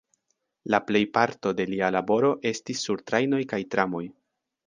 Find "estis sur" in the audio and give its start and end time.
2.53-3.05